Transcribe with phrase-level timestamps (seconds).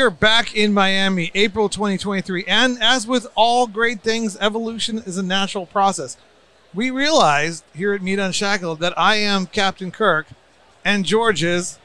[0.00, 2.46] we are back in Miami, April 2023.
[2.46, 6.16] And as with all great things, evolution is a natural process.
[6.72, 10.26] We realized here at Meet Unshackled that I am Captain Kirk
[10.86, 11.78] and George is,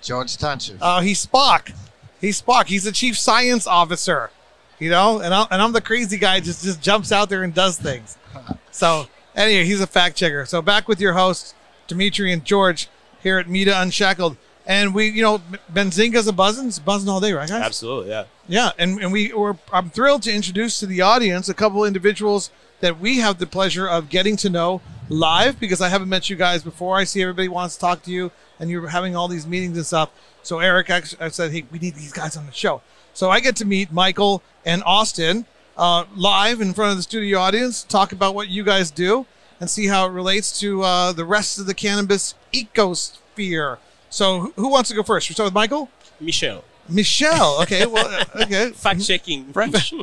[0.00, 0.78] George Stantchev.
[0.80, 1.74] uh, he's Spock.
[2.20, 2.68] He's Spock.
[2.68, 4.30] He's the chief science officer,
[4.78, 7.52] you know, and I'm, and I'm the crazy guy just, just jumps out there and
[7.52, 8.16] does things.
[8.70, 10.46] So, anyway, he's a fact checker.
[10.46, 11.54] So, back with your hosts,
[11.88, 12.88] Dimitri and George
[13.20, 14.36] here at MITA Unshackled.
[14.70, 15.42] And we, you know,
[15.74, 17.60] Benzinga's a buzzing, it's buzzing all day, right, guys?
[17.60, 18.26] Absolutely, yeah.
[18.46, 22.52] Yeah, and, and we were I'm thrilled to introduce to the audience a couple individuals
[22.78, 26.36] that we have the pleasure of getting to know live because I haven't met you
[26.36, 26.96] guys before.
[26.96, 28.30] I see everybody wants to talk to you
[28.60, 30.10] and you're having all these meetings and stuff.
[30.44, 32.80] So Eric actually I said, Hey, we need these guys on the show.
[33.12, 37.40] So I get to meet Michael and Austin uh, live in front of the studio
[37.40, 39.26] audience, talk about what you guys do
[39.58, 43.78] and see how it relates to uh, the rest of the cannabis ecosphere.
[44.10, 45.28] So who- wants to go first?
[45.28, 45.88] We start with Michael?
[46.20, 47.62] Michel, Michelle.
[47.62, 48.70] Okay, well, okay.
[48.72, 49.94] fact checking French.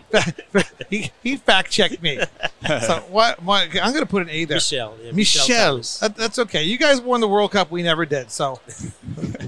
[0.89, 2.19] he, he fact checked me.
[2.65, 3.43] So what?
[3.43, 4.55] what I'm going to put an A there.
[4.55, 5.77] Michel, yeah, Michelle.
[5.77, 6.63] That, that's okay.
[6.63, 7.69] You guys won the World Cup.
[7.69, 8.31] We never did.
[8.31, 8.59] So,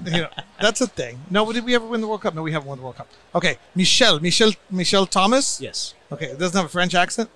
[0.06, 0.30] you know,
[0.62, 1.20] that's a thing.
[1.30, 2.36] No, did we ever win the World Cup?
[2.36, 3.08] No, we haven't won the World Cup.
[3.34, 4.20] Okay, Michelle.
[4.20, 4.52] Michelle.
[4.70, 5.60] Michelle Thomas.
[5.60, 5.96] Yes.
[6.12, 7.30] Okay, it doesn't have a French accent.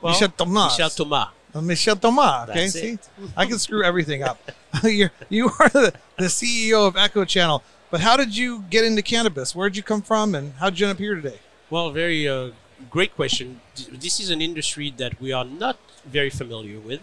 [0.00, 0.78] Well, Michel Thomas.
[0.78, 1.28] Michel Thomas.
[1.62, 2.48] Michelle Thomas.
[2.48, 3.08] Okay, That's see, it.
[3.36, 4.38] I can screw everything up.
[4.82, 7.62] You're, you are the, the CEO of Eco Channel.
[7.90, 9.54] But how did you get into cannabis?
[9.54, 11.38] Where did you come from, and how did you end up here today?
[11.70, 12.50] Well, very uh,
[12.90, 13.60] great question.
[13.90, 17.02] This is an industry that we are not very familiar with,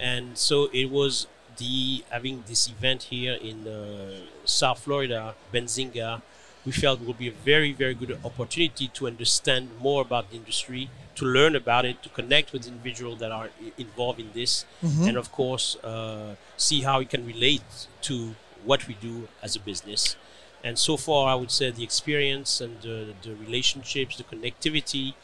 [0.00, 1.26] and so it was
[1.58, 6.22] the having this event here in uh, South Florida, Benzinga.
[6.64, 10.90] We felt would be a very, very good opportunity to understand more about the industry,
[11.16, 15.32] to learn about it, to connect with individuals that are involved in this, and of
[15.32, 17.62] course, uh, see how it can relate
[18.02, 18.34] to
[18.64, 20.16] what we do as a business.
[20.64, 25.14] And so far, I would say the experience and the, the relationships, the connectivity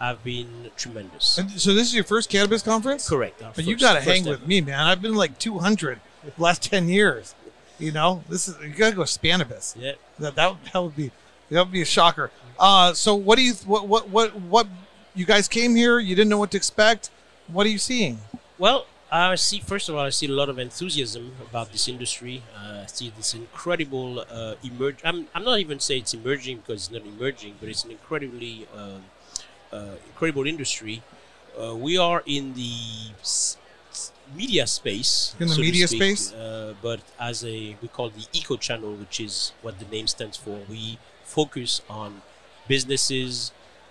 [0.00, 1.38] have been tremendous.
[1.38, 3.08] And so this is your first cannabis conference?
[3.08, 3.42] Correct.
[3.54, 4.32] But you got to hang ever.
[4.32, 4.80] with me, man.
[4.80, 7.34] I've been like 200 the last 10 years.
[7.78, 9.74] You know, this is you got to go Spanibus.
[9.78, 9.92] Yeah.
[10.18, 11.10] That that, that would be
[11.50, 12.30] that would be a shocker.
[12.58, 14.66] Uh, so what do you what what what what
[15.14, 15.98] you guys came here?
[15.98, 17.10] You didn't know what to expect.
[17.48, 18.18] What are you seeing?
[18.58, 19.58] Well, I see.
[19.60, 22.42] First of all, I see a lot of enthusiasm about this industry.
[22.54, 24.98] Uh, I see this incredible uh, emerge.
[25.04, 28.68] I'm, I'm not even saying it's emerging because it's not emerging, but it's an incredibly
[28.76, 29.04] um,
[29.72, 31.02] uh, incredible industry.
[31.60, 33.56] Uh, we are in the s-
[33.90, 35.34] s- media space.
[35.40, 36.32] In the so media speak, space?
[36.32, 40.36] uh, but as a we call the eco channel, which is what the name stands
[40.36, 40.60] for.
[40.68, 42.22] We focus on
[42.68, 43.50] businesses,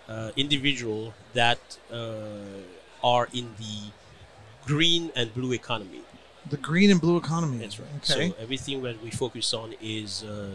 [0.10, 1.60] uh, individual that
[1.94, 3.92] uh, are in the
[4.66, 6.02] green and blue economy.
[6.50, 7.58] The green and blue economy.
[7.58, 7.90] That's right.
[7.98, 8.30] Okay.
[8.30, 10.50] So everything that we focus on is uh,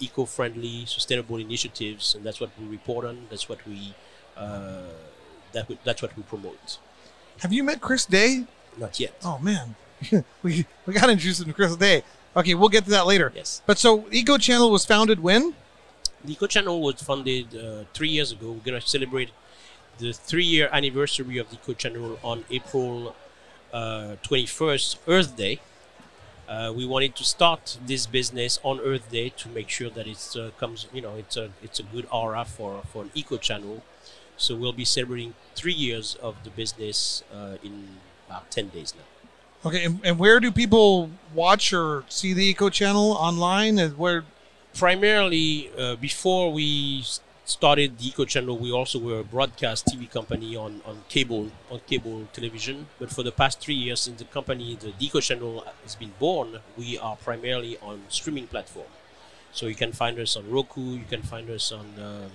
[0.00, 3.26] eco-friendly, sustainable initiatives, and that's what we report on.
[3.28, 3.94] That's what we
[4.36, 4.82] uh,
[5.52, 6.78] that we, that's what we promote.
[7.40, 8.44] Have you met Chris Day?
[8.78, 9.14] Not yet.
[9.24, 9.74] Oh man,
[10.42, 12.02] we we got introduced to Chris Day.
[12.34, 13.32] Okay, we'll get to that later.
[13.34, 13.60] Yes.
[13.66, 15.54] But so Eco Channel was founded when?
[16.24, 18.52] The Eco Channel was founded uh, three years ago.
[18.52, 19.30] We're gonna celebrate
[19.98, 23.14] the three-year anniversary of the Eco Channel on April
[23.72, 25.60] uh, 21st, Earth Day.
[26.48, 30.36] Uh, we wanted to start this business on Earth Day to make sure that it
[30.36, 33.82] uh, comes, you know, it's a it's a good aura for for an Eco Channel.
[34.36, 39.68] So we'll be celebrating three years of the business uh, in about 10 days now.
[39.68, 43.78] Okay, and, and where do people watch or see the Eco Channel online?
[43.78, 44.24] Where?
[44.74, 47.04] Primarily uh, before we
[47.44, 51.80] started the eco channel we also were a broadcast tv company on, on cable on
[51.86, 55.96] cable television but for the past three years since the company the eco channel has
[55.96, 58.86] been born we are primarily on streaming platform
[59.52, 62.30] so you can find us on roku you can find us on um,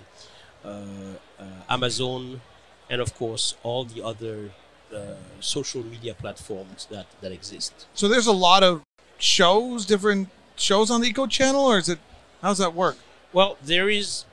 [0.65, 2.41] uh, uh, amazon
[2.89, 4.51] and of course all the other
[4.93, 8.83] uh, social media platforms that, that exist So there's a lot of
[9.17, 11.99] shows, different shows on the Eco Channel, or is it?
[12.45, 12.95] How's that work?
[13.33, 14.23] Well, there is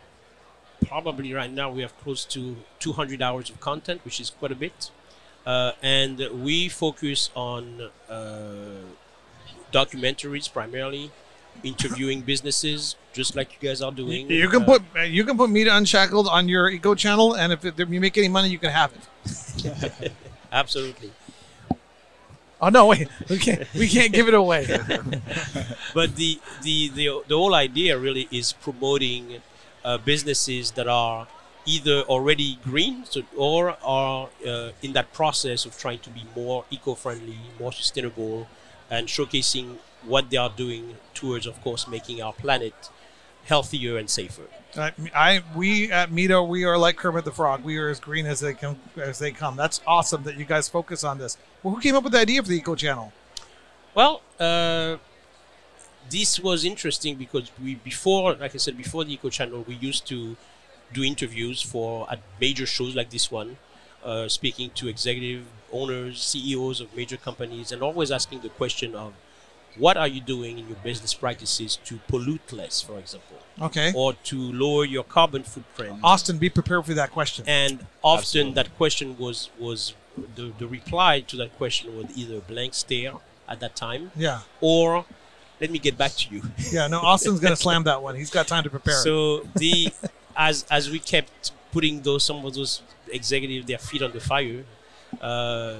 [0.86, 4.54] probably right now we have close to 200 hours of content, which is quite a
[4.54, 4.90] bit.
[5.46, 8.84] Uh, and we focus on uh,
[9.72, 11.10] documentaries primarily,
[11.64, 14.28] interviewing businesses, just like you guys are doing.
[14.30, 17.64] You can Uh, put you can put Media Unshackled on your Eco Channel, and if,
[17.64, 20.12] it, if you make any money, you can have it.
[20.52, 21.12] absolutely.
[22.62, 24.66] Oh no, wait, we can't we can't give it away.
[25.94, 29.42] but the, the the the whole idea really is promoting
[29.84, 31.26] uh, businesses that are
[31.66, 36.64] either already green so, or are uh, in that process of trying to be more
[36.70, 38.46] eco-friendly, more sustainable,
[38.88, 42.74] and showcasing what they are doing towards, of course, making our planet
[43.44, 44.42] healthier and safer.
[44.76, 47.62] I, I we at MITA we are like Kermit the Frog.
[47.62, 49.56] We are as green as they come as they come.
[49.56, 51.36] That's awesome that you guys focus on this.
[51.62, 53.12] Well, who came up with the idea for the Eco Channel?
[53.94, 54.96] Well, uh,
[56.10, 60.06] this was interesting because we before, like I said, before the Eco Channel, we used
[60.08, 60.36] to
[60.92, 63.58] do interviews for at major shows like this one,
[64.04, 69.14] uh, speaking to executive owners, CEOs of major companies, and always asking the question of
[69.78, 74.14] what are you doing in your business practices to pollute less, for example, Okay, or
[74.24, 75.98] to lower your carbon footprint.
[76.02, 77.44] Austin, be prepared for that question.
[77.48, 78.52] And often Absolutely.
[78.54, 79.94] that question was was
[80.34, 83.14] the, the reply to that question was either a blank stare
[83.48, 85.04] at that time Yeah, or
[85.60, 86.42] let me get back to you.
[86.70, 86.86] yeah.
[86.88, 88.16] No, Austin's gonna slam that one.
[88.16, 88.94] He's got time to prepare.
[88.94, 89.92] So the
[90.36, 94.64] as as we kept putting those some of those executives their feet on the fire,
[95.20, 95.76] uh,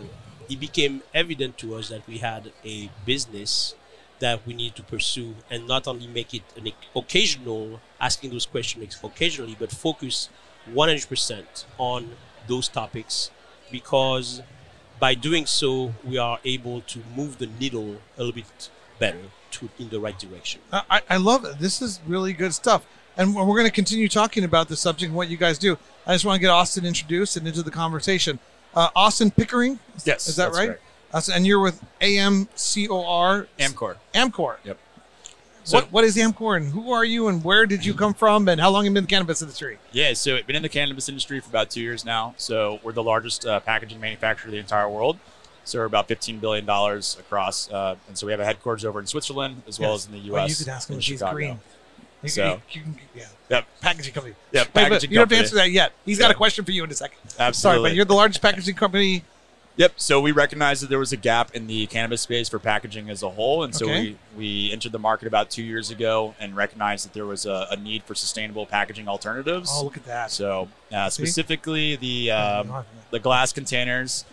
[0.48, 3.74] it became evident to us that we had a business
[4.22, 8.96] that we need to pursue and not only make it an occasional asking those questions
[9.02, 10.28] occasionally, but focus
[10.72, 12.10] 100% on
[12.46, 13.30] those topics
[13.70, 14.42] because
[15.00, 19.69] by doing so we are able to move the needle a little bit better to
[19.78, 20.60] in the right direction.
[20.72, 21.58] I, I- I love it.
[21.58, 22.86] This is really good stuff.
[23.16, 25.76] And we're going to continue talking about the subject and what you guys do.
[26.06, 28.38] I just want to get Austin introduced and into the conversation.
[28.74, 30.78] Uh, Austin Pickering, Yes, is that that's right?
[31.12, 31.14] Correct.
[31.14, 33.46] Austin, and you're with AMCOR.
[33.58, 33.96] Amcor.
[34.14, 34.56] Amcor.
[34.64, 34.78] Yep.
[35.64, 38.48] So- what, what is Amcor and who are you and where did you come from
[38.48, 39.78] and how long have you been in the cannabis industry?
[39.92, 42.34] Yeah, so I've been in the cannabis industry for about two years now.
[42.36, 45.18] So we're the largest uh, packaging manufacturer in the entire world.
[45.64, 47.70] So we're about $15 billion across.
[47.70, 50.00] Uh, and so we have a headquarters over in Switzerland as well Yes.
[50.02, 50.32] as in the U.S.
[50.32, 51.34] Well, you could ask him in if he's Chicago.
[51.36, 51.60] green.
[52.24, 53.26] You, So- you, you can, yeah.
[53.50, 53.66] Yep.
[53.82, 54.34] Packaging company.
[54.50, 55.92] Yeah, Wait, but packaging you don't have to answer that yet.
[56.04, 57.18] He's got a question for you in a second.
[57.38, 57.52] Absolutely.
[57.52, 59.22] Sorry, but you're the largest packaging company.
[59.76, 59.94] Yep.
[59.96, 63.22] So we recognized that there was a gap in the cannabis space for packaging as
[63.22, 64.00] a whole, and so Okay.
[64.02, 67.69] we, we entered the market about two years ago and recognized that there was a,
[67.70, 69.70] a need for sustainable packaging alternatives.
[69.72, 70.30] Oh, look at that.
[70.30, 74.24] So uh, specifically the um, the glass containers.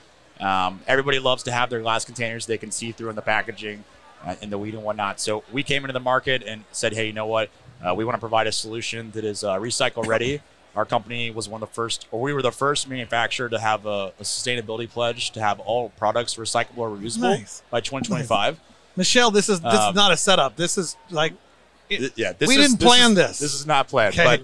[0.42, 3.84] Um, everybody loves to have their glass containers they can see through in the packaging
[4.26, 5.20] uh, in the weed and whatnot.
[5.20, 7.50] So we came into the market and said, hey, you know what?
[7.86, 10.42] Uh, we want to provide a solution that is uh, recycle ready.
[10.76, 13.86] Our company was one of the first, or we were the first manufacturer to have
[13.86, 17.64] a, a sustainability pledge to have all products recyclable or reusable Nice.
[17.72, 18.60] by 2025.
[18.96, 20.56] Michelle, this is this is Um, not a setup.
[20.56, 21.34] This is like
[21.90, 23.40] Th- yeah, this We is- didn't plan is- this.
[23.40, 24.44] This is not planned, Okay.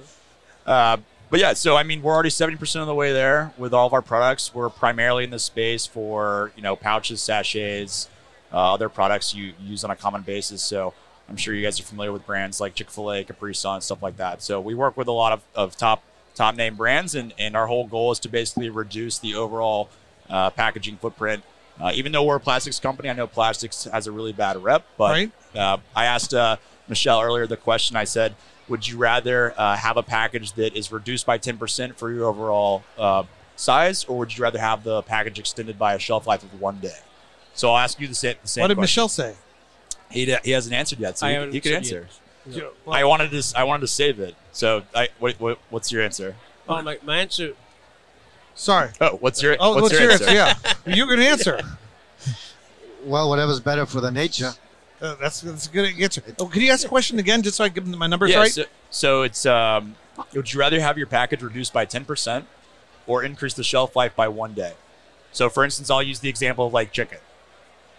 [0.65, 0.97] but uh,
[1.29, 1.53] but yeah.
[1.53, 4.01] So I mean, we're already seventy percent of the way there with all of our
[4.01, 4.51] products.
[4.53, 8.09] We're primarily in the space for you know pouches, sachets,
[8.51, 10.63] uh, other products you use on a common basis.
[10.63, 10.93] So
[11.29, 14.01] I'm sure you guys are familiar with brands like Chick Fil A, Capri Sun, stuff
[14.01, 14.41] like that.
[14.41, 16.01] So we work with a lot of, of top
[16.35, 19.89] top name brands, and and our whole goal is to basically reduce the overall
[20.29, 21.43] uh, packaging footprint.
[21.79, 24.85] Uh, even though we're a plastics company, I know plastics has a really bad rep,
[24.97, 25.31] but Right.
[25.55, 26.55] uh, I asked uh,
[26.87, 27.95] Michelle earlier the question.
[27.97, 28.35] I said,
[28.69, 32.25] "Would you rather uh, have a package that is reduced by ten percent for your
[32.27, 33.23] overall uh,
[33.55, 36.79] size, or would you rather have the package extended by a shelf life of one
[36.79, 36.99] day?"
[37.53, 38.35] So I'll ask you the same.
[38.41, 38.83] The same what did question.
[39.01, 39.35] Michelle say?
[40.11, 42.01] He, he hasn't answered yet, so I he, he can answer.
[42.09, 42.19] yet.
[42.47, 43.37] Well, I wanted to.
[43.37, 44.35] s- I wanted to save it.
[44.51, 46.35] So, I, what, what, what's your answer?
[46.67, 47.53] Well, my, my answer
[48.55, 48.89] sorry.
[48.99, 50.25] Oh, what's your Oh, what's, your, answer?
[50.31, 51.61] Yeah, you can answer.
[53.03, 54.51] Well, whatever's better for the nature.
[54.99, 56.23] Uh, that's that's a good answer.
[56.39, 58.39] Oh, can you ask a question again, just so I give them my numbers Yeah,
[58.39, 58.49] right?
[58.51, 59.95] so, so it's um,
[60.33, 62.45] would you rather have your package reduced by 10%
[63.05, 64.73] or increase the shelf life by one day?
[65.31, 67.19] So, for instance, I'll use the example of like chicken.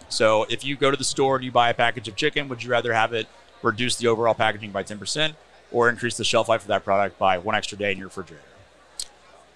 [0.09, 2.61] So, if you go to the store and you buy a package of chicken, would
[2.61, 3.27] you rather have it
[3.61, 5.33] reduce the overall packaging by 10%
[5.71, 8.43] or increase the shelf life of that product by one extra day in your refrigerator?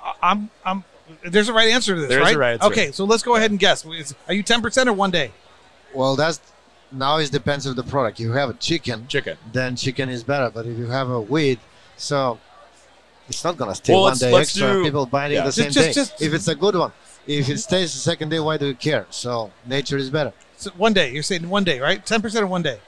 [0.04, 0.84] I- I'm I'm.
[1.24, 2.36] There's a right answer to this, There's right?
[2.36, 2.68] a right answer.
[2.68, 3.86] Okay, so let's go ahead and guess.
[4.28, 5.32] Are you ten percent or one day?
[5.94, 6.40] Well, that's
[6.92, 8.20] now it depends of the product.
[8.20, 9.38] If you have a chicken, Chicken.
[9.52, 10.50] then chicken is better.
[10.50, 11.60] But if you have a weed,
[11.98, 12.40] so
[13.28, 14.74] it's not gonna stay Well, one let's- day let's extra.
[14.74, 15.40] do- People buying yeah.
[15.42, 15.94] it the Just- same just- day.
[15.94, 16.92] just- if it's a good one,
[17.28, 19.06] if it stays the second day, why do you care?
[19.10, 20.34] So nature is better.
[20.58, 21.12] So one day.
[21.12, 22.06] You're saying one day, right?
[22.06, 22.80] Ten percent or one day?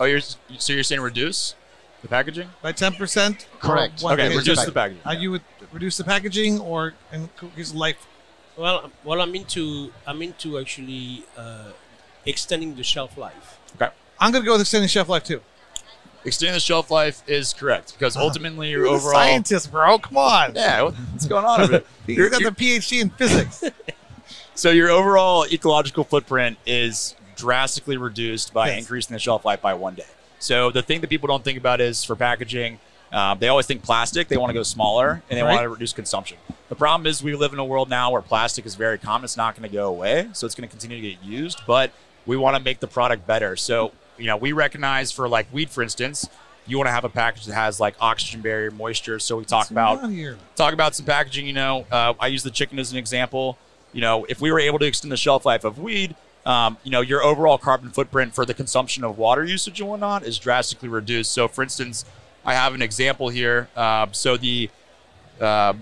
[0.00, 1.54] Oh, you're so you're saying reduce
[2.02, 2.48] the packaging?
[2.62, 3.46] By ten percent.
[3.60, 4.02] Correct.
[4.02, 4.36] One Okay, day.
[4.36, 5.02] reduce pack- the packaging.
[5.06, 5.42] Uh, you would
[5.72, 8.06] reduce the packaging or increase life.
[8.56, 11.72] Well, well, I'm into I'm into actually uh,
[12.26, 13.58] extending the shelf life.
[13.76, 15.42] Okay, I'm gonna go with extending shelf life too.
[16.24, 19.98] Extending the shelf life is correct because ultimately your You're the overall scientist, bro.
[19.98, 20.54] Come on.
[20.54, 21.84] yeah, what's going on over there?
[22.06, 23.62] You got the PhD in physics.
[24.54, 28.78] So your overall ecological footprint is drastically reduced by Yes.
[28.80, 30.04] increasing the shelf life by one day.
[30.38, 32.78] So the thing that people don't think about is for packaging,
[33.12, 34.28] um, they always think plastic.
[34.28, 35.52] They want to go smaller and they Right.
[35.54, 36.38] want to reduce consumption.
[36.68, 39.24] The problem is we live in a world now where plastic is very common.
[39.24, 41.60] It's not going to go away, so it's going to continue to get used.
[41.66, 41.90] But
[42.26, 43.56] we want to make the product better.
[43.56, 46.28] So you know, we recognize for like weed, for instance,
[46.66, 49.18] you want to have a package that has like oxygen barrier, moisture.
[49.18, 50.02] So we talk What's about
[50.56, 51.46] talk about some packaging.
[51.46, 53.56] You know, uh, I use the chicken as an example.
[53.92, 56.14] You know, if we were able to extend the shelf life of weed,
[56.46, 60.24] um, you know, your overall carbon footprint for the consumption of water usage and whatnot
[60.24, 61.32] is drastically reduced.
[61.32, 62.04] So, for instance,
[62.44, 63.68] I have an example here.
[63.76, 64.70] Um, so the
[65.40, 65.74] uh,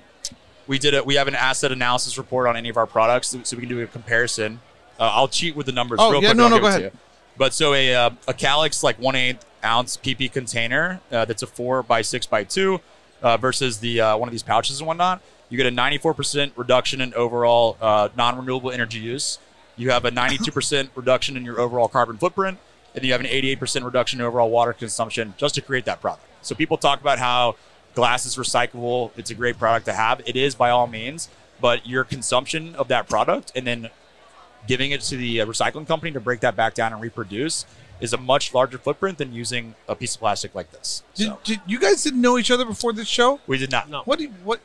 [0.67, 1.07] we did it.
[1.07, 3.81] We have an asset analysis report on any of our products, so we can do
[3.83, 4.61] a comparison.
[5.01, 6.37] Uh, I'll cheat with the numbers Oh, real yeah, quick.
[6.39, 6.93] no, no, go ahead.
[7.37, 11.47] But so a uh, a Calyx like one eighth ounce PP container uh, that's a
[11.47, 12.81] four by six by two
[13.23, 17.01] uh, versus the uh, one of these pouches and whatnot, you get a 94% reduction
[17.01, 19.39] in overall uh, non-renewable energy use.
[19.79, 22.59] You have a 92% reduction in your overall carbon footprint,
[22.95, 26.25] and you have an 88% reduction in overall water consumption just to create that product.
[26.43, 27.55] So people talk about how
[27.95, 29.13] glass is recyclable.
[29.17, 30.21] It's a great product to have.
[30.27, 31.29] It is by all means,
[31.61, 33.89] but your consumption of that product and then
[34.67, 37.65] giving it to the uh, recycling company to break that back down and reproduce
[38.01, 41.03] is a much larger footprint than using a piece of plastic like this.
[41.15, 43.41] Did, So did you guys didn't know each other before this show?
[43.47, 43.89] we did not.
[43.89, 44.03] No.
[44.05, 44.61] What do you, what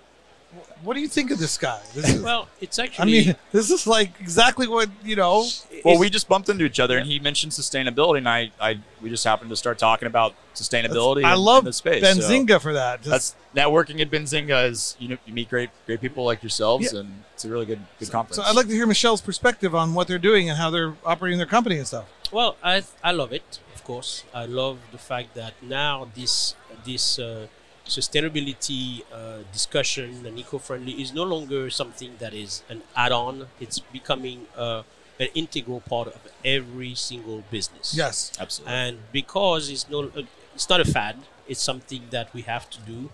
[0.83, 1.79] what do you think of this guy?
[1.93, 3.19] This is, Well, it's actually.
[3.19, 5.45] I mean, this is like exactly what you know.
[5.85, 9.09] Well, we just bumped into each other, and he mentioned sustainability, and I, I, we
[9.09, 11.23] just happened to start talking about sustainability.
[11.23, 12.01] I in- love in the space.
[12.03, 13.01] so Benzinga for that.
[13.01, 16.91] Just- that's networking at Benzinga is you know you meet great, great people like yourselves,
[16.93, 16.99] Yeah.
[17.01, 18.37] and it's a really good, good conference.
[18.37, 21.37] so I'd like to hear Michelle's perspective on what they're doing and how they're operating
[21.37, 22.05] their company and stuff.
[22.31, 23.59] Well, I I love it.
[23.75, 26.55] Of course, I love the fact that now this
[26.85, 27.47] this uh,
[27.85, 33.47] sustainability uh, discussion and eco-friendly is no longer something that is an add-on.
[33.59, 34.83] It's becoming uh,
[35.19, 37.93] an integral part of every single business.
[37.95, 38.31] Yes.
[38.39, 38.73] Absolutely.
[38.73, 40.23] and because it's no uh,
[40.55, 43.09] it's not a fad it's something that we have to do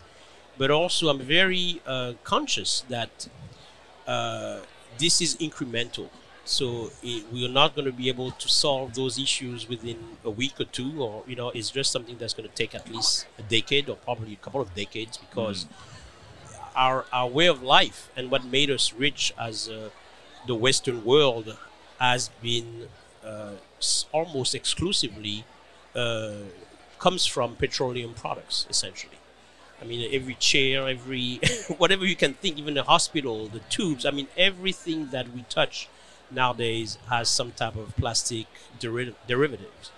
[0.57, 3.27] but also i'm very uh, conscious that
[4.07, 4.59] uh,
[4.97, 6.09] this is incremental
[6.50, 10.29] so it, we are not going to be able to solve those issues within a
[10.29, 13.27] week or two or you know it's just something that's going to take at least
[13.38, 15.68] a decade or probably a couple of decades because
[16.75, 19.89] our our way of life and what made us rich as uh,
[20.48, 21.58] the western world
[22.00, 22.88] has been
[23.24, 23.51] uh,
[24.12, 25.44] almost exclusively
[25.96, 26.34] uh,
[26.98, 29.18] comes from petroleum products, essentially.
[29.82, 31.39] I mean, every chair, every
[31.77, 34.06] whatever you can think, even the hospital, the tubes.
[34.06, 35.88] I mean, everything that we touch
[36.31, 38.48] nowadays has some type of plastic
[38.79, 39.91] deri- derivatives.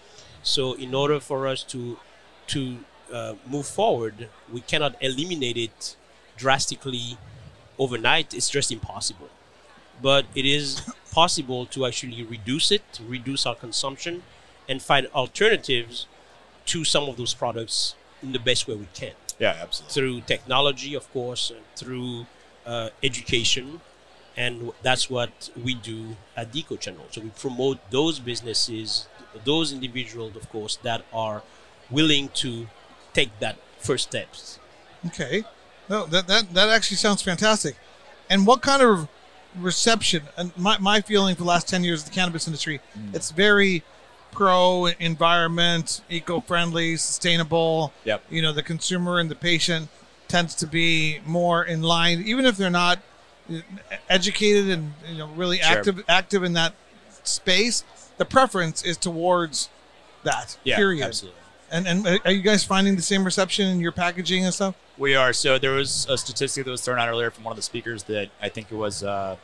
[0.44, 2.00] So, in order for us to
[2.48, 2.78] to
[3.14, 5.96] uh, move forward, we cannot eliminate it
[6.38, 7.18] drastically
[7.78, 8.34] overnight.
[8.34, 9.30] It's just impossible.
[10.02, 14.24] But it is possible to actually reduce it, reduce our consumption,
[14.68, 16.08] and find alternatives
[16.66, 19.94] to some of those products in the best way we can yeah, absolutely.
[19.94, 22.28] through technology, of course, through
[22.66, 23.82] uh, education.
[24.38, 27.06] And that's what we do at the Eco Channel.
[27.12, 29.08] So we promote those businesses,
[29.44, 31.44] those individuals, of course, that are
[31.90, 32.68] willing to
[33.14, 34.60] take that first steps.
[35.08, 35.44] Okay.
[35.90, 37.76] No, that that that actually sounds fantastic.
[38.30, 39.10] And what kind of
[39.56, 40.24] reception?
[40.38, 43.14] And my my feeling for the last ten years of the cannabis industry, mm.
[43.14, 43.84] it's very
[44.32, 47.92] pro environment, eco friendly, sustainable.
[48.06, 48.24] Yep.
[48.30, 49.90] You know, the consumer and the patient
[50.30, 53.00] tends to be more in line, even if they're not
[54.10, 55.78] educated and you know really Sure.
[55.78, 56.74] active active in that
[57.24, 57.84] space.
[58.18, 59.70] The preference is towards
[60.24, 60.58] that.
[60.64, 61.06] Yeah, period.
[61.06, 61.40] absolutely.
[61.72, 64.76] And and are you guys finding the same reception in your packaging and stuff?
[64.98, 65.34] We are.
[65.34, 68.04] So there was a statistic that was thrown out earlier from one of the speakers
[68.04, 69.38] that I think it was, uh,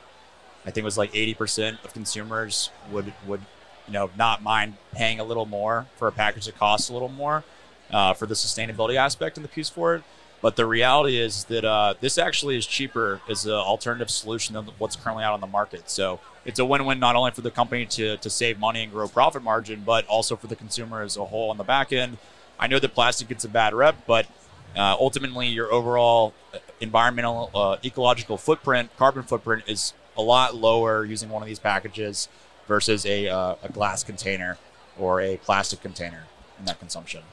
[0.66, 3.42] I think it was like 80% of consumers would would,
[3.88, 7.08] you know, not mind paying a little more for a package that costs a little
[7.10, 7.44] more
[7.92, 10.04] uh, for the sustainability aspect and the piece for it.
[10.42, 14.66] But the reality is that uh, this actually is cheaper as an alternative solution than
[14.78, 15.90] what's currently out on the market.
[15.90, 19.08] So it's a win-win not only for the company to, to save money and grow
[19.08, 22.18] profit margin, but also for the consumer as a whole on the back end.
[22.60, 24.28] I know that plastic gets a bad rep, but
[24.76, 31.04] uh, ultimately your overall uh, environmental, uh, ecological footprint, carbon footprint is a lot lower
[31.04, 32.30] using one of these packages
[32.68, 34.58] versus a, uh, a glass container
[35.00, 36.26] or a plastic container
[36.60, 37.24] in that consumption.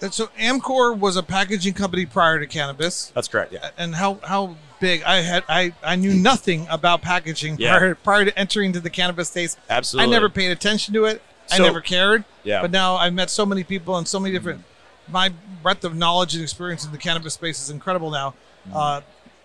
[0.00, 3.12] And so Amcor was a packaging company prior to cannabis.
[3.14, 3.52] That's correct.
[3.52, 3.70] Yeah.
[3.78, 7.78] And how how big I had I, I knew nothing about packaging Yeah.
[7.78, 9.56] prior prior to entering into the cannabis space.
[9.70, 10.08] Absolutely.
[10.08, 11.22] I never paid attention to it.
[11.50, 12.24] I never cared.
[12.44, 12.60] Yeah.
[12.60, 14.64] But now I've met so many people and so many different.
[15.08, 18.34] My breadth of knowledge and experience in the cannabis space is incredible now.
[18.66, 18.76] Mm-hmm.
[18.76, 19.00] Uh,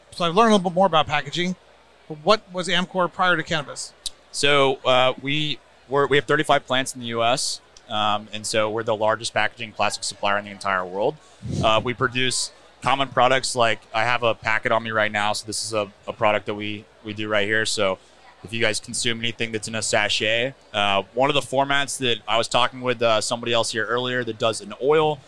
[0.10, 1.56] so I've learned a little bit more about packaging.
[2.08, 3.94] But what was Amcor prior to cannabis?
[4.32, 7.62] So uh, we we're, we have 35 plants in the U.S.
[7.92, 11.18] Um, and so we're the largest packaging plastic supplier in the entire world.
[11.64, 15.34] Uh, we produce common products like I have a packet on me right now.
[15.34, 17.66] So this is a, a product that we we do right here.
[17.66, 18.00] So
[18.44, 22.20] if you guys consume anything that's in a sachet, uh, one of the formats that
[22.28, 25.20] I was talking with uh, somebody else here earlier that does an oil.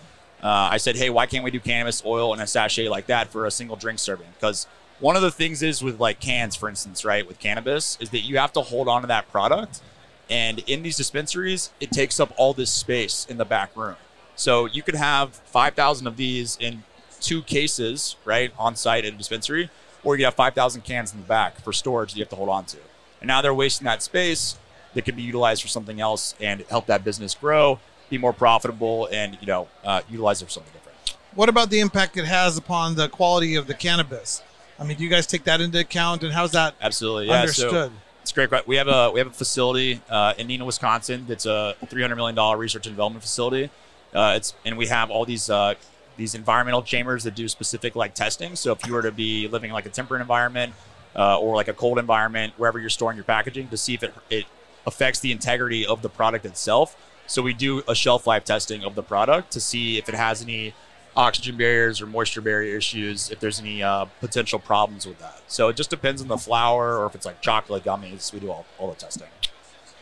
[0.44, 3.30] uh, I said, hey, why can't we do cannabis oil in a sachet like that
[3.30, 4.28] for a single drink serving?
[4.34, 4.68] Because
[5.00, 8.22] one of the things is with like cans, for instance, right, with cannabis, is that
[8.22, 9.82] you have to hold on to that product.
[10.30, 13.96] And in these dispensaries, it takes up all this space in the back room.
[14.36, 16.84] So you could have 5,000 of these in
[17.20, 19.70] two cases, right, on site at a dispensary,
[20.04, 22.50] or you have 5,000 cans in the back for storage that you have to hold
[22.50, 22.78] on to.
[23.22, 24.58] And now they're wasting that space
[24.94, 29.08] that could be utilized for something else and help that business grow, be more profitable,
[29.12, 31.18] and you know uh, utilize it for something different.
[31.34, 34.44] What about the impact it has upon the quality of the cannabis?
[34.80, 37.46] I mean, do you guys take that into account, and how's that Absolutely, yeah.
[37.46, 37.92] So understood?
[38.24, 38.50] It's great.
[38.66, 41.26] We have a we have a facility uh, in Neenah, Wisconsin.
[41.28, 43.70] That's a 300 million dollar research and development facility.
[44.14, 45.74] Uh, it's and we have all these uh,
[46.16, 48.56] these environmental chambers that do specific like testing.
[48.56, 50.74] So if you were to be living in like a temperate environment
[51.18, 54.14] uh, or like a cold environment, wherever you're storing your packaging, to see if it
[54.30, 54.46] it
[54.88, 56.96] affects the integrity of the product itself.
[57.28, 60.42] So we do a shelf life testing of the product to see if it has
[60.42, 60.74] any
[61.16, 65.42] oxygen barriers or moisture barrier issues, if there's any uh, potential problems with that.
[65.48, 68.34] So it just depends on the flour or if it's like chocolate gummies.
[68.34, 69.28] We do all, all the testing.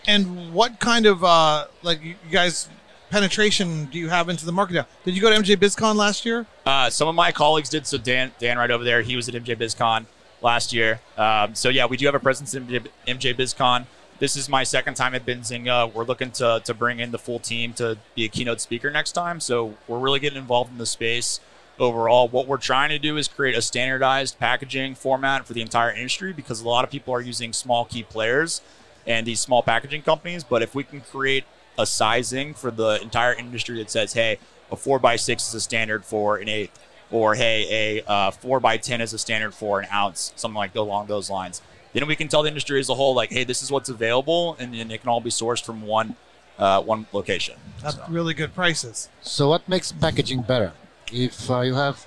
[0.07, 2.69] And what kind of uh, like you guys
[3.11, 4.87] penetration do you have into the market now?
[5.03, 6.47] Did you go to MJ BizCon last year?
[6.65, 7.85] Uh, some of my colleagues did.
[7.85, 10.05] So Dan, Dan, right over there, he was at MJ BizCon
[10.41, 11.01] last year.
[11.17, 13.85] Um, so yeah, we do have a presence in MJ BizCon.
[14.21, 15.91] This is my second time at Benzinga.
[15.95, 19.13] We're looking to to bring in the full team to be a keynote speaker next
[19.13, 19.39] time.
[19.39, 21.39] So we're really getting involved in the space
[21.79, 22.27] overall.
[22.27, 26.33] What we're trying to do is create a standardized packaging format for the entire industry
[26.33, 28.61] because a lot of people are using small key players
[29.07, 30.43] and these small packaging companies.
[30.43, 31.45] But if we can create
[31.79, 34.37] a sizing for the entire industry that says, hey,
[34.71, 36.77] a four by six is a standard for an eighth,
[37.09, 40.75] or hey, a uh, four by ten is a standard for an ounce, something like
[40.75, 41.63] along those lines.
[41.93, 44.55] Then we can tell the industry as a whole, like, hey, this is what's available,
[44.59, 46.15] and then it can all be sourced from one
[46.57, 47.55] uh, one location.
[47.81, 49.09] That's So- really good prices.
[49.21, 50.73] So what makes packaging better?
[51.11, 52.05] If uh, you have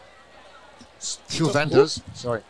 [0.99, 2.43] s- few vendors, sorry,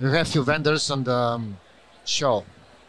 [0.00, 1.58] you have few vendors on the um,
[2.04, 2.44] show,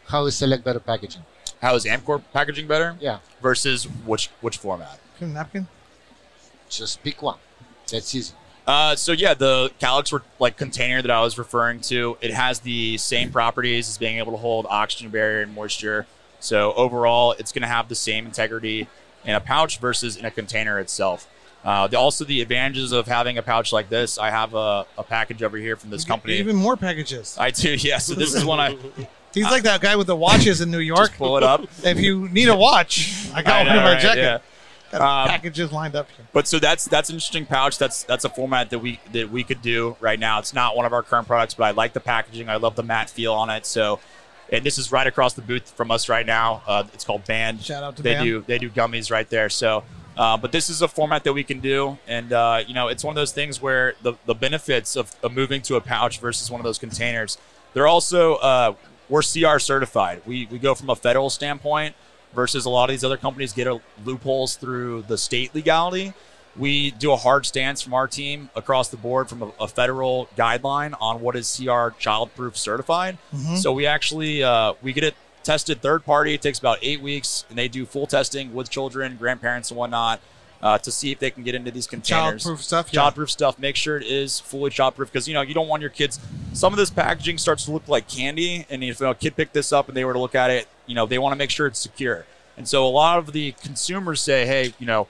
[0.08, 1.24] how is select better packaging?
[1.62, 5.00] How is Amcor packaging better Yeah, versus which which format?
[5.22, 5.68] Napkin?
[6.70, 7.38] just pick one.
[7.92, 8.34] That's easy.
[8.68, 12.60] Uh, so yeah, the Calyx were- like container that I was referring to, it has
[12.62, 16.08] the same properties as being able to hold oxygen barrier and moisture.
[16.40, 18.88] So overall, it's going to have the same integrity
[19.24, 21.28] in a pouch versus in a container itself.
[21.64, 24.20] Uh, the, also, the advantages of having a pouch like this.
[24.20, 26.34] I have a, a package over here from this company.
[26.36, 27.36] Even more packages.
[27.40, 27.98] I do, yeah.
[27.98, 28.78] So this is one I
[29.34, 31.08] He's like that guy with the watches in New York.
[31.10, 31.64] just pull it up.
[31.84, 34.02] If you need a watch, I got I one in my right?
[34.02, 34.22] jacket.
[34.22, 34.38] Yeah.
[34.94, 36.26] Um, packages lined up here.
[36.32, 37.78] But so that's that's an interesting pouch.
[37.78, 40.40] That's that's a format that we that we could do right now.
[40.40, 42.50] It's not one of our current products, but I like the packaging.
[42.50, 43.66] I love the matte feel on it.
[43.66, 44.00] So,
[44.52, 46.62] and this is right across the booth from us right now.
[46.68, 47.62] Uh, it's called Band.
[47.62, 48.26] Shout out to they Band.
[48.26, 49.50] do they do gummies right there.
[49.50, 49.84] So,
[50.18, 53.04] uh, but this is a format that we can do, and uh, you know, it's
[53.04, 56.50] one of those things where the the benefits of, of moving to a pouch versus
[56.50, 57.38] one of those containers.
[57.74, 58.76] They're also uh,
[59.10, 60.22] we're CR certified.
[60.26, 61.96] We we go from a federal standpoint
[62.36, 66.14] versus a lot of these other companies get a, loopholes through the state legality.
[66.58, 70.28] We do a hard stance from our team across the board from a, a federal
[70.38, 73.18] guideline on what is CR childproof certified.
[73.34, 73.56] Mm-hmm.
[73.56, 76.34] So we actually uh, we get it tested third party.
[76.34, 80.22] It takes about eight weeks, and they do full testing with children, grandparents, and whatnot
[80.62, 82.92] uh, to see if they can get into these containers Childproof stuff.
[82.92, 83.02] Yeah.
[83.02, 83.60] childproof stuff.
[83.60, 86.20] Make sure it is fully childproof because you know you don't want your kids.
[86.54, 89.72] Some of this packaging starts to look like candy, and if a kid picked this
[89.72, 91.68] up and they were to look at it, you know they want to make sure
[91.68, 92.26] it's secure.
[92.58, 95.08] And so a lot of the consumers say, hey, you know,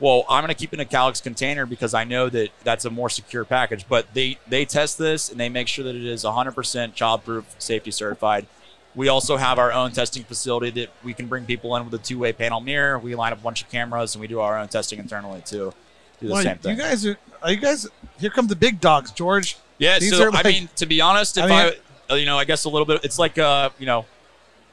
[0.00, 2.84] well, I'm going to keep it in a Calyx container because I know that that's
[2.86, 3.86] a more secure package.
[3.88, 6.54] But they they test this and they make sure that it is 100%
[6.94, 8.46] childproof, safety certified.
[8.94, 12.02] We also have our own testing facility that we can bring people in with a
[12.02, 12.98] two-way panel mirror.
[12.98, 15.74] We line up a bunch of cameras and we do our own testing internally too.
[16.20, 16.76] Do the Well, same thing.
[16.76, 17.86] You guys are, are you guys?
[18.18, 19.58] Here come the big dogs, George.
[19.78, 21.74] Yeah, These so like- I mean, to be honest, if I I, mean-
[22.10, 24.06] uh, you know, I guess a little bit, it's like, uh, you know,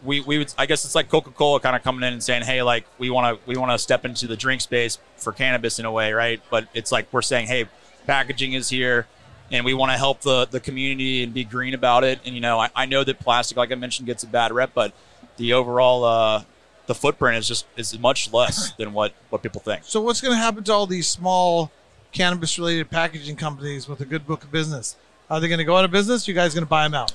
[0.04, 2.44] we we would, I guess it's like Coca Cola kind of coming in and saying,
[2.44, 5.80] hey, like we want to we want to step into the drink space for cannabis
[5.80, 6.42] in a way, right?
[6.50, 7.68] But it's like we're saying, hey,
[8.06, 9.08] packaging is here,
[9.52, 12.20] and we want to help the the community and be green about it.
[12.26, 14.74] And you know, I, I know that plastic, like I mentioned, gets a bad rep,
[14.74, 14.94] but
[15.38, 16.44] the overall uh,
[16.86, 19.84] the footprint is just is much less than what what people think.
[19.86, 21.72] So what's going to happen to all these small
[22.12, 24.96] cannabis-related packaging companies with a good book of business?
[25.30, 26.28] Are they going to go out of business?
[26.28, 27.14] You guys going to buy them out?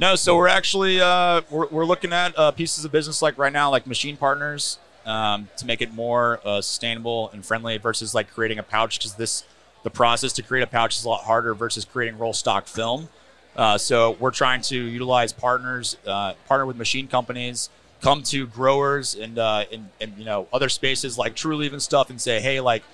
[0.00, 3.52] No, so we're actually uh, we're, we're looking at uh, pieces of business like right
[3.52, 8.30] now, like machine partners, um, to make it more uh, sustainable and friendly versus like
[8.30, 9.44] creating a pouch because this
[9.82, 13.10] the process to create a pouch is a lot harder versus creating roll stock film.
[13.54, 17.68] Uh, so we're trying to utilize partners, uh, partner with machine companies,
[18.00, 21.82] come to growers and, uh, and and you know other spaces like True Leaf and
[21.82, 22.84] stuff, and say, hey, like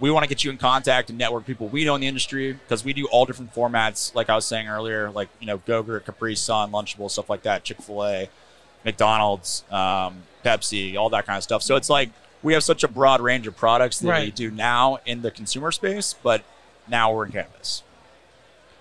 [0.00, 2.52] we want to get you in contact and network people we know in the industry
[2.52, 4.14] because we do all different formats.
[4.14, 7.64] Like I was saying earlier, like you know, Go-Gurt, Capri Sun, Lunchable, stuff like that,
[7.64, 8.28] Chick Fil A,
[8.84, 11.62] McDonald's, um, Pepsi, all that kind of stuff.
[11.62, 12.10] So it's like
[12.42, 15.72] we have such a broad range of products that we do now in the consumer
[15.72, 16.42] space, but
[16.88, 17.82] now we're in cannabis.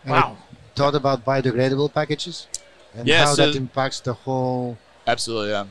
[0.05, 0.37] Wow.
[0.75, 2.47] Thought about biodegradable packages
[2.95, 4.77] and Yeah, how so- that impacts the whole.
[5.07, 5.65] Absolutely, yeah.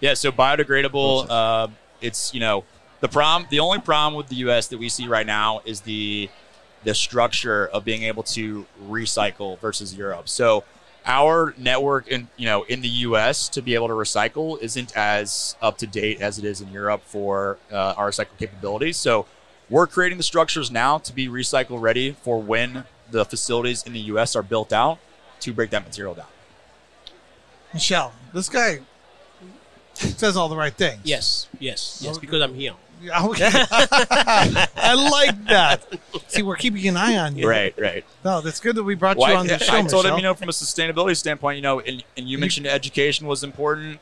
[0.00, 1.26] Yeah, so biodegradable.
[1.30, 1.68] Uh,
[2.02, 2.64] it's you know
[3.04, 3.46] the problem.
[3.50, 4.68] The only problem with the U.S.
[4.68, 6.30] that we see right now is the
[6.84, 10.26] the structure of being able to recycle versus Europe.
[10.26, 10.64] So
[11.04, 13.50] our network in you know in the U.S.
[13.50, 17.02] to be able to recycle isn't as up to date as it is in Europe
[17.04, 18.96] for uh, our recycle capabilities.
[18.96, 19.26] So
[19.68, 24.00] we're creating the structures now to be recycle ready for when the facilities in the
[24.14, 24.34] U.S.
[24.34, 24.98] are built out
[25.40, 26.32] to break that material down.
[27.74, 28.78] Michelle, this guy
[29.92, 31.02] says all the right things.
[31.04, 32.72] Yes, yes, yes, because I'm here.
[33.00, 33.50] Yeah, okay.
[33.50, 35.86] I like that.
[36.28, 37.48] See, we're keeping an eye on you.
[37.48, 38.04] Right, right.
[38.24, 39.74] No, that's good that we brought Well, you I, on the show.
[39.74, 42.66] I told him, you know, from a sustainability standpoint, you know, and, and you mentioned
[42.66, 44.00] education was important.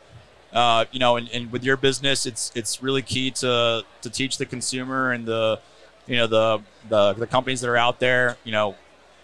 [0.53, 4.37] Uh, you know, and, and with your business, it's it's really key to to teach
[4.37, 5.59] the consumer and the,
[6.07, 8.77] you know, the the, the companies that are out there, you know,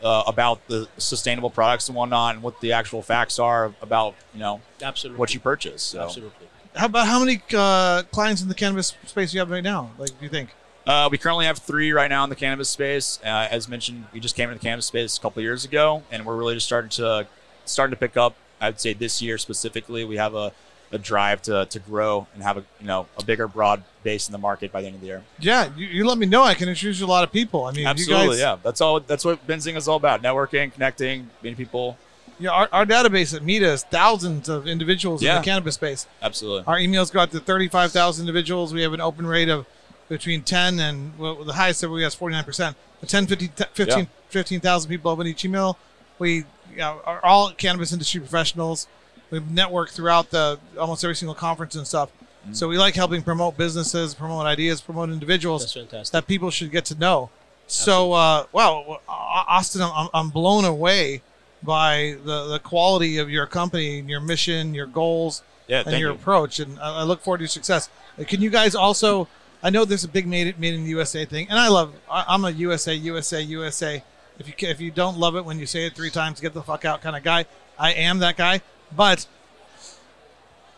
[0.02, 4.40] uh, about the sustainable products and whatnot, and what the actual facts are about, you
[4.40, 5.18] know, Absolutely.
[5.18, 5.82] what you purchase.
[5.82, 6.46] So, Absolutely.
[6.78, 9.90] How about how many uh, clients in the cannabis space you have right now?
[9.98, 10.50] Like, do you think?
[10.86, 13.18] Uh, we currently have three right now in the cannabis space.
[13.24, 16.04] Uh, as mentioned, we just came into the cannabis space a couple of years ago,
[16.12, 17.26] and we're really just starting to
[17.64, 18.36] starting to pick up.
[18.60, 20.52] I'd say this year specifically, we have a,
[20.92, 24.32] a drive to, to grow and have a you know a bigger broad base in
[24.32, 25.24] the market by the end of the year.
[25.40, 26.44] Yeah, you, you let me know.
[26.44, 27.64] I can introduce you to a lot of people.
[27.64, 28.56] I mean, Absolutely, you guys, yeah.
[28.62, 29.00] That's all.
[29.00, 31.98] That's what Benzing is all about: networking, connecting, meeting people.
[32.38, 36.06] Yeah, our, our database at MITA is thousands of individuals in the cannabis space.
[36.22, 36.64] Absolutely.
[36.66, 38.72] Our emails go out to 35,000 individuals.
[38.72, 39.66] We have an open rate of
[40.08, 42.74] between 10 and well, the highest ever we have is 49%.
[43.00, 44.04] But 10, 15, 15 Yeah.
[44.30, 45.78] 15,000 people open each email.
[46.18, 48.86] We you know, are all cannabis industry professionals.
[49.30, 52.10] We network throughout the almost every single conference and stuff.
[52.42, 52.54] Mm-hmm.
[52.54, 55.76] So we like helping promote businesses, promote ideas, promote individuals
[56.12, 57.30] that people should get to know.
[57.66, 61.20] So, uh, wow, Austin, I'm, I'm blown away
[61.62, 66.10] by the, the quality of your company, and your mission, your goals, Yeah, and your
[66.10, 66.16] you.
[66.16, 66.60] approach.
[66.60, 67.88] And I, I look forward to your success.
[68.18, 69.28] Uh, Can you guys also?
[69.62, 71.92] I know there's a big made made in the USA thing, and I love.
[72.10, 74.02] I, I'm a USA, USA, USA.
[74.38, 76.62] If you if you don't love it when you say it three times, get the
[76.62, 77.46] fuck out kind of guy.
[77.78, 78.60] I am that guy,
[78.96, 79.26] but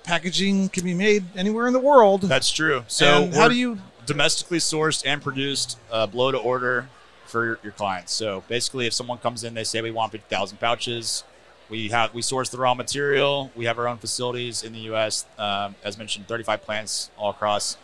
[0.05, 2.23] packaging can be made anywhere in the world.
[2.23, 2.85] That's true.
[2.89, 3.79] So how do you?
[4.07, 6.89] domestically sourced and produced uh, blow to order
[7.31, 8.13] for your, your clients.
[8.13, 11.25] So basically, if someone comes in, they say we want 50,000 pouches.
[11.69, 13.51] We have we source the raw material.
[13.55, 15.25] We have our own facilities in the U.S.
[15.39, 17.77] Um, as mentioned, 35 plants all across.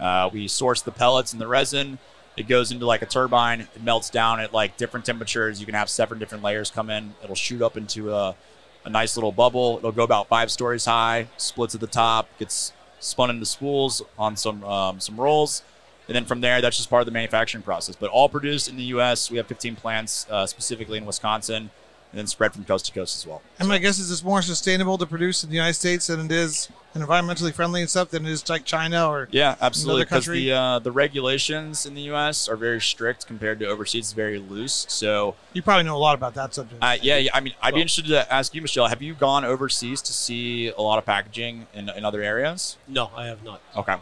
[0.00, 1.98] Uh, we source the pellets and the resin.
[2.36, 3.60] It goes into like a turbine.
[3.60, 5.60] It melts down at like different temperatures.
[5.60, 7.14] You can have seven different layers come in.
[7.22, 8.34] It'll shoot up into a,
[8.84, 9.76] a nice little bubble.
[9.78, 11.28] It'll go about five stories high.
[11.36, 12.28] Splits at the top.
[12.38, 15.62] Gets spun into spools on some um, some rolls,
[16.08, 17.96] and then from there, that's just part of the manufacturing process.
[17.96, 19.30] But all produced in the U.S.
[19.30, 21.70] We have 15 plants uh, specifically in Wisconsin,
[22.12, 23.42] and then spread from coast to coast as well.
[23.58, 26.32] And my guess is it's more sustainable to produce in the United States than it
[26.32, 30.04] is and environmentally friendly and stuff than it is like China or Yeah, absolutely.
[30.04, 32.48] Because the uh, the regulations in the U.S.
[32.48, 34.06] are very strict compared to overseas.
[34.06, 34.86] It's very loose.
[34.88, 36.82] So you probably know a lot about that subject.
[36.82, 38.86] uh, yeah, yeah, I mean, I'd be interested to ask you, Michelle.
[38.86, 42.78] Have you gone overseas to see a lot of packaging in, in other areas?
[42.88, 43.60] No, I have not.
[43.76, 43.92] Okay.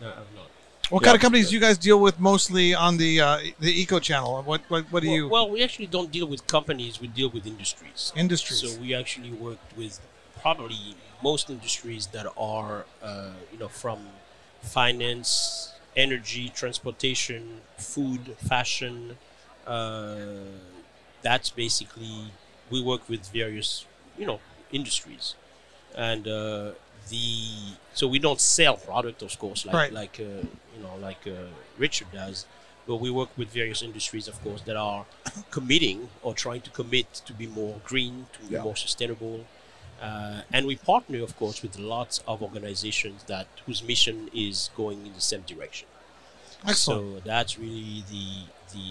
[0.00, 0.48] I have not.
[0.92, 1.06] What yeah.
[1.06, 4.42] kind of companies do you guys deal with mostly on the uh, the eco channel?
[4.42, 7.00] What what, what do well, you well, we actually don't deal with companies.
[7.00, 8.12] We deal with industries.
[8.14, 8.60] industries?
[8.60, 10.00] So we actually worked with
[10.42, 14.00] probably most industries that are, uh, you know, from
[14.60, 19.16] finance, energy, transportation, food, fashion.
[19.66, 20.26] Uh,
[21.22, 22.32] that's basically
[22.68, 23.86] we work with various,
[24.18, 24.40] you know,
[24.72, 25.36] industries,
[25.96, 26.72] and uh,
[27.08, 29.92] the so we don't sell product, of course, like Right.
[29.92, 32.46] like uh, you know, like uh, Richard does.
[32.86, 35.06] But we work with various industries, of course, that are
[35.50, 38.62] committing or trying to commit to be more green, to be Yeah.
[38.62, 39.46] more sustainable.
[40.00, 45.06] Uh, and we partner, of course, with lots of organizations that whose mission is going
[45.06, 45.86] in the same direction.
[46.66, 47.16] Excellent.
[47.16, 48.26] So that's really the
[48.74, 48.88] the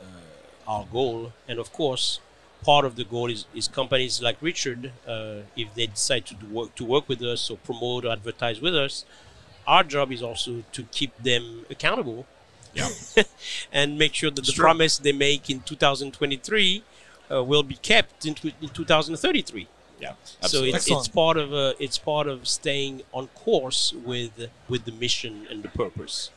[0.00, 2.20] uh, our goal, and of course,
[2.64, 6.46] part of the goal is, is companies like Richard, uh, if they decide to do
[6.46, 9.04] work to work with us or promote or advertise with us,
[9.66, 12.26] our job is also to keep them accountable,
[12.74, 12.88] Yeah.
[13.72, 14.64] and make sure that It's the true.
[14.64, 16.82] promise they make in 2023
[17.30, 19.68] uh, will be kept in, in 2033.
[20.00, 20.14] Yeah.
[20.40, 24.92] So it's, it's part of uh, it's part of staying on course with with the
[24.92, 26.30] mission and the purpose.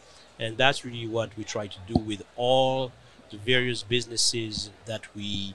[0.43, 2.91] and that's really what we try to do with all
[3.31, 5.53] the various businesses that we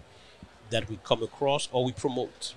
[0.70, 2.54] that we come across or we promote.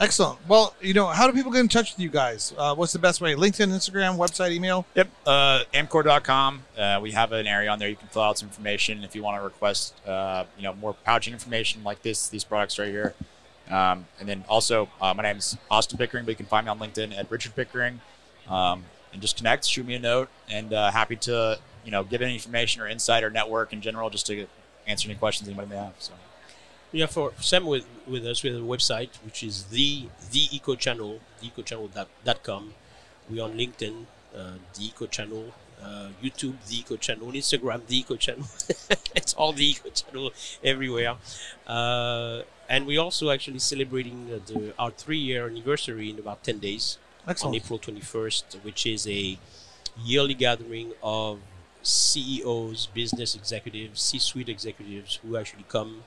[0.00, 0.40] Excellent.
[0.48, 2.52] Well, you know, how do people get in touch with you guys?
[2.58, 3.34] Uh, what's the best way?
[3.34, 4.84] LinkedIn, Instagram, website, email?
[4.96, 5.08] Yep.
[5.24, 6.64] Uh, Amcor.com.
[6.76, 9.22] Uh, we have an area on there you can fill out some information if you
[9.22, 13.14] want to request, uh, you know, more pouching information like this, these products right here.
[13.70, 16.70] Um, and then also, uh, my name is Austin Pickering, but you can find me
[16.70, 18.00] on LinkedIn at Richard Pickering.
[18.48, 22.20] Um, and just connect, shoot me a note, and uh, happy to, you know, give
[22.20, 24.46] any information or insight or network in general, just to
[24.88, 25.94] answer any questions anybody may have.
[25.98, 26.12] So.
[26.94, 30.76] Yeah, for Sam with, with us, we have a website which is the the Eco
[30.76, 32.72] Channel, theecochannel.com.
[33.28, 35.52] We're on LinkedIn, uh, the Eco Channel,
[35.82, 38.46] uh, YouTube, the Eco Channel, Instagram, the Eco Channel.
[39.16, 40.30] it's all the Eco Channel
[40.62, 41.16] everywhere.
[41.66, 46.60] Uh, and we're also actually celebrating uh, the, our three year anniversary in about 10
[46.60, 49.36] days on April 21st, which is a
[50.04, 51.40] yearly gathering of
[51.82, 56.04] CEOs, business executives, C suite executives who actually come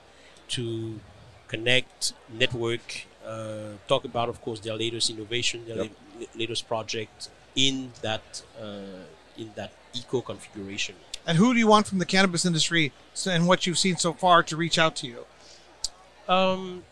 [0.48, 1.00] to
[1.48, 5.90] connect, network, uh, talk about, of course, their latest innovation, their Yep.
[6.20, 9.04] la- latest project in that uh,
[9.36, 10.94] in that eco configuration.
[11.26, 12.92] And who do you want from the cannabis industry
[13.26, 15.24] and what you've seen so far to reach out to you?
[16.28, 16.84] Um,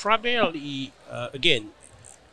[0.00, 1.70] primarily, uh, again,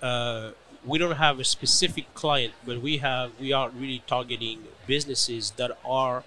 [0.01, 0.51] uh,
[0.85, 5.71] we don't have a specific client, but we have we are really targeting businesses that
[5.83, 6.23] are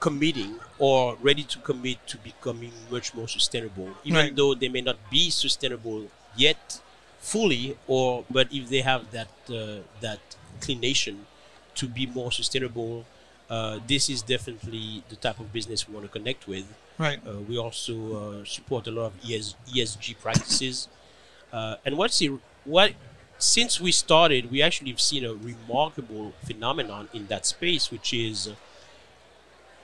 [0.00, 4.36] committing or ready to commit to becoming much more sustainable, even Right.
[4.36, 6.80] though they may not be sustainable yet
[7.20, 10.20] fully, or but if they have that uh, that
[10.54, 11.26] inclination
[11.74, 13.04] to be more sustainable,
[13.50, 16.66] uh, this is definitely the type of business we want to connect with.
[16.98, 17.20] Right.
[17.26, 17.94] Uh, we also
[18.40, 20.88] uh, support a lot of ES, ESG practices.
[21.52, 22.92] Uh, and what's the, what
[23.38, 28.50] since we started, we actually have seen a remarkable phenomenon in that space, which is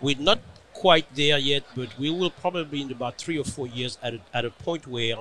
[0.01, 0.41] we're not
[0.73, 4.21] quite there yet, but we will probably in about three or four years at a,
[4.33, 5.17] at a point where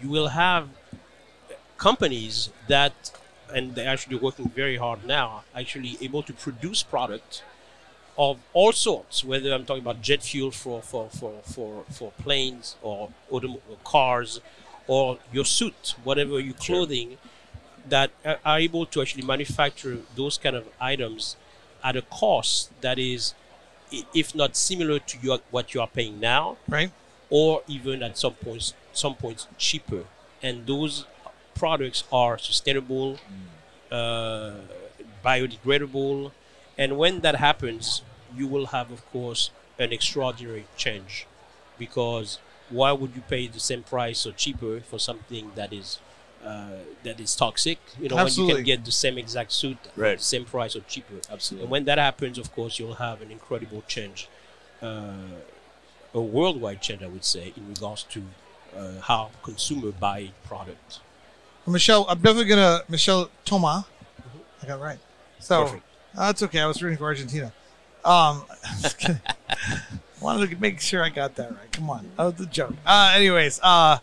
[0.00, 0.68] you will have
[1.76, 3.10] companies that,
[3.54, 7.42] and they're actually working very hard now, actually able to produce product
[8.18, 12.74] of all sorts, whether I'm talking about jet fuel for, for, for, for, for planes
[12.82, 14.40] or autom- or cars
[14.88, 17.18] or your suit, whatever your clothing,
[17.88, 21.36] that are- able to actually manufacture those kind of items
[21.84, 23.34] at a cost that is,
[24.14, 26.90] if not similar to your, what you are paying now, Right.
[27.30, 30.04] or even at some points some points cheaper.
[30.42, 31.04] And those
[31.54, 33.18] products are sustainable
[33.90, 34.52] uh,
[35.24, 36.32] biodegradable.
[36.76, 38.02] And when that happens
[38.36, 41.26] you will have of course an extraordinary change.
[41.78, 45.98] Because why would you pay the same price or cheaper for something that is
[46.44, 46.68] uh,
[47.02, 50.20] that is toxic you know when you can get the same exact suit Right.
[50.20, 51.64] same price or cheaper Absolutely.
[51.64, 54.28] and when that happens, of course, you'll have an incredible change,
[54.82, 55.12] uh,
[56.14, 58.22] a worldwide change, I would say, in regards to
[58.76, 61.00] uh, how consumer buy product.
[61.66, 63.86] Well, Michelle, I'm definitely gonna Michelle Toma.
[64.62, 64.98] I got right.
[65.40, 65.82] So Perfect.
[66.16, 66.60] uh, that's okay.
[66.60, 67.52] I was rooting for Argentina.
[68.04, 68.44] Um,
[68.80, 69.20] just kidding.
[70.20, 71.70] wanted to make sure I got that right.
[71.72, 72.74] Come on, that was a joke.
[72.86, 73.98] Uh, anyways, uh,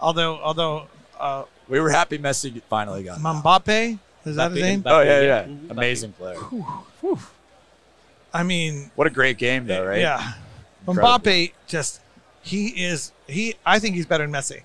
[0.00, 0.86] although although
[1.18, 3.18] uh, we were happy Messi finally got.
[3.18, 3.22] it.
[3.22, 4.82] Mbappe is that his name?
[4.82, 5.44] Mbappe, Oh yeah, yeah.
[5.44, 5.70] Mbappe.
[5.70, 6.36] Amazing player.
[8.32, 10.00] I mean, What a great game though, right?
[10.00, 10.34] yeah.
[10.86, 11.18] Incredible.
[11.30, 12.00] Mbappe just
[12.42, 13.54] he is he.
[13.66, 14.62] I think he's better than Messi.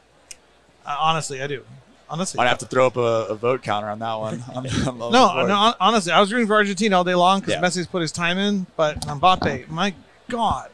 [0.86, 1.64] Uh, honestly, I do.
[2.08, 4.44] Honestly, I'd have to throw up a, a vote counter on that one.
[4.54, 5.74] on- on the No, no.
[5.80, 7.62] Honestly, I was rooting for Argentina all day long because Yeah.
[7.62, 8.68] Messi's put his time in.
[8.78, 9.94] But Mbappe, my
[10.30, 10.70] God,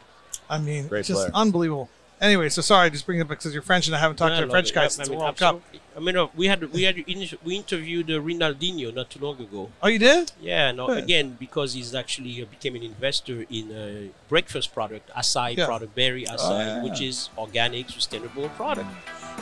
[0.50, 1.32] I mean, Great just player.
[1.34, 1.90] unbelievable.
[2.22, 4.42] Anyway, so sorry, just bring it up because you're French and I haven't talked Yeah,
[4.42, 5.60] to a French guy I since mean, the World Cup.
[5.98, 7.04] I mean, uh, we had we had
[7.44, 9.72] we interviewed uh, Ronaldinho not too long ago.
[9.82, 10.32] Oh, you did?
[10.40, 11.04] Yeah, no, Good.
[11.04, 15.66] again because he's actually uh, became an investor in a breakfast product, acai Yeah.
[15.66, 16.84] product, berry acai, Oh, yeah.
[16.84, 18.88] which is organic, sustainable product.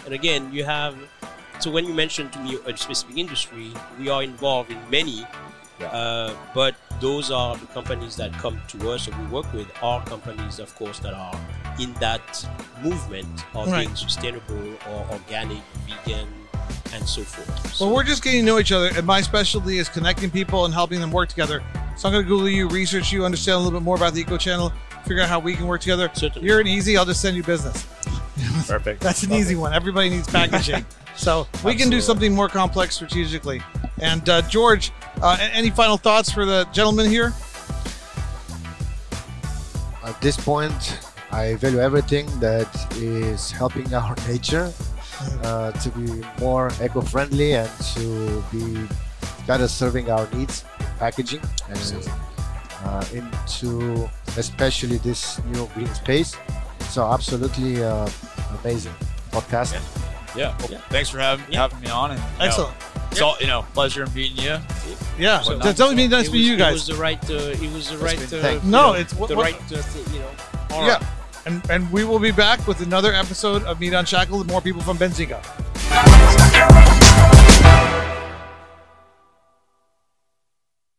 [0.06, 0.96] And again, you have.
[1.60, 5.28] So when you mentioned to me a specific industry, we are involved in many,
[5.80, 5.88] Yeah.
[5.88, 10.04] uh, but those are the companies that come to us or we work with are
[10.06, 11.40] companies, of course, that are
[11.80, 12.22] in that
[12.84, 13.86] movement of Right.
[13.86, 16.28] being sustainable or organic, vegan,
[16.94, 17.74] and so forth.
[17.76, 20.66] So Well, we're just getting to know each other, and my specialty is connecting people
[20.66, 21.64] and helping them work together.
[21.96, 24.22] So I'm going to Google you, research you, understand a little bit more about the
[24.22, 24.74] Eco Channel,
[25.06, 26.10] figure out how we can work together.
[26.14, 26.48] Certainly.
[26.48, 26.98] You're an easy.
[26.98, 27.86] I'll just send you business.
[28.68, 29.02] Perfect.
[29.02, 29.58] That's an Love easy it.
[29.58, 29.74] one.
[29.74, 30.86] Everybody needs packaging.
[31.16, 33.62] so we can do something more complex strategically.
[34.02, 37.34] And uh, George, uh, any final thoughts for the gentleman here?
[40.04, 41.00] At this point,
[41.32, 44.72] I value everything that is helping our nature
[45.44, 48.88] uh, to be more eco-friendly and to be
[49.46, 50.64] better serving our needs,
[50.98, 51.42] packaging.
[51.70, 52.10] And
[52.84, 56.36] uh, into especially this new green space.
[56.90, 58.10] So absolutely uh,
[58.62, 58.94] amazing
[59.32, 59.74] podcast.
[59.74, 60.09] Yeah.
[60.36, 60.78] Well, Yeah.
[60.90, 61.62] Thanks for having Yeah.
[61.62, 62.12] having me on.
[62.12, 62.76] And, you know, Excellent.
[63.12, 64.58] it's all you know, pleasure in meeting you.
[65.18, 65.42] Yeah.
[65.42, 65.78] So So nice.
[65.78, 67.30] tell me nice to It meet was- you It was the right.
[67.30, 68.30] Uh, it was the That's right.
[68.30, 69.56] been Uh, you No, know, it's what- the what- right.
[69.72, 69.82] Uh,
[70.14, 70.26] you know.
[70.76, 70.94] All yeah.
[70.94, 71.04] right.
[71.46, 74.82] And and we will be back with another episode of MITA Unshackled with more people
[74.82, 75.40] from Benzinga.